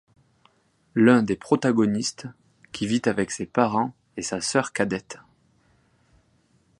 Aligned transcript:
L'un 0.95 1.21
des 1.21 1.35
protagonistes, 1.35 2.25
qui 2.71 2.87
vit 2.87 3.03
avec 3.05 3.29
ses 3.29 3.45
parents 3.45 3.93
et 4.17 4.23
sa 4.23 4.41
sœur 4.41 4.73
cadette. 4.73 5.19